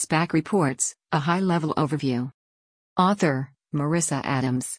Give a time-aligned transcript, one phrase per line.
[0.00, 2.30] SBAC Reports, a high level overview.
[2.96, 4.78] Author Marissa Adams.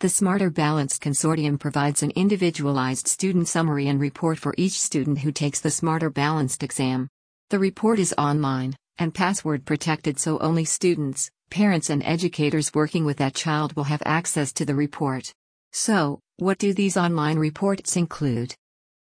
[0.00, 5.30] The Smarter Balanced Consortium provides an individualized student summary and report for each student who
[5.30, 7.08] takes the Smarter Balanced exam.
[7.50, 13.18] The report is online and password protected so only students, parents, and educators working with
[13.18, 15.34] that child will have access to the report.
[15.72, 18.54] So, what do these online reports include?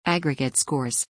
[0.04, 1.06] Aggregate scores.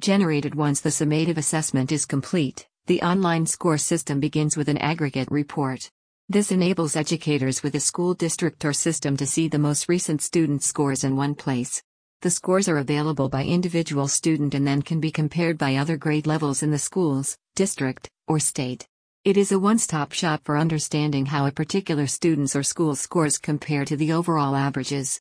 [0.00, 5.30] Generated once the summative assessment is complete, the online score system begins with an aggregate
[5.30, 5.90] report.
[6.30, 10.62] This enables educators with a school district or system to see the most recent student
[10.62, 11.82] scores in one place.
[12.22, 16.26] The scores are available by individual student and then can be compared by other grade
[16.26, 18.88] levels in the schools, district, or state.
[19.22, 23.36] It is a one stop shop for understanding how a particular student's or school's scores
[23.36, 25.20] compare to the overall averages.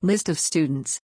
[0.00, 1.02] List of students.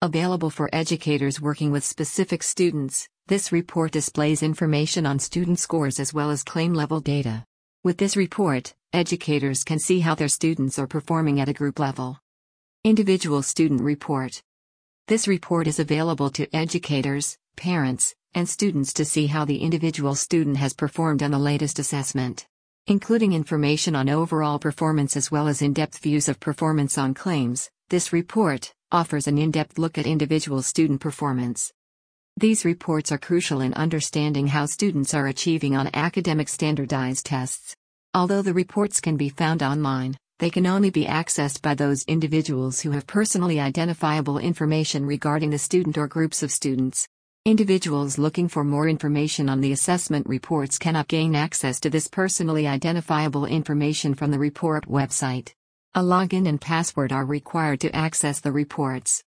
[0.00, 6.12] Available for educators working with specific students, this report displays information on student scores as
[6.12, 7.42] well as claim level data.
[7.82, 12.20] With this report, educators can see how their students are performing at a group level.
[12.84, 14.42] Individual Student Report
[15.08, 20.58] This report is available to educators, parents, and students to see how the individual student
[20.58, 22.46] has performed on the latest assessment.
[22.86, 27.70] Including information on overall performance as well as in depth views of performance on claims,
[27.88, 31.72] this report offers an in depth look at individual student performance.
[32.38, 37.76] These reports are crucial in understanding how students are achieving on academic standardized tests.
[38.14, 42.80] Although the reports can be found online, they can only be accessed by those individuals
[42.80, 47.06] who have personally identifiable information regarding the student or groups of students.
[47.44, 52.66] Individuals looking for more information on the assessment reports cannot gain access to this personally
[52.66, 55.52] identifiable information from the report website.
[55.94, 59.22] A login and password are required to access the reports.